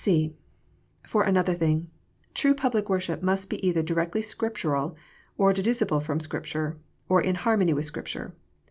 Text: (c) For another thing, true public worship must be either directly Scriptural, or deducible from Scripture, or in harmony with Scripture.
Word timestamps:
(c) 0.03 0.33
For 1.05 1.21
another 1.21 1.53
thing, 1.53 1.91
true 2.33 2.55
public 2.55 2.89
worship 2.89 3.21
must 3.21 3.51
be 3.51 3.63
either 3.63 3.83
directly 3.83 4.23
Scriptural, 4.23 4.95
or 5.37 5.53
deducible 5.53 5.99
from 5.99 6.19
Scripture, 6.19 6.79
or 7.07 7.21
in 7.21 7.35
harmony 7.35 7.73
with 7.75 7.85
Scripture. 7.85 8.33